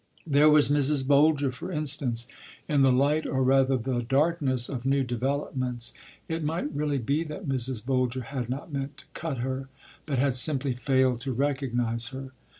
There 0.25 0.49
was 0.49 0.67
Mrs. 0.67 1.05
Boulger, 1.07 1.51
for 1.51 1.71
instance. 1.71 2.25
In 2.67 2.81
the 2.81 2.91
light, 2.91 3.27
or 3.27 3.43
rather 3.43 3.77
the 3.77 4.01
darkness, 4.01 4.67
of 4.67 4.83
new 4.83 5.03
developments, 5.03 5.93
it 6.27 6.43
might 6.43 6.73
really 6.73 6.97
be 6.97 7.23
that 7.25 7.47
Mrs. 7.47 7.85
Boulger 7.85 8.21
had 8.23 8.49
not 8.49 8.73
meant 8.73 8.97
to 8.97 9.05
cut 9.13 9.37
her, 9.37 9.69
but 10.07 10.17
had 10.17 10.33
simply 10.33 10.73
failed 10.73 11.21
to 11.21 11.33
recognize 11.33 12.07
her. 12.07 12.31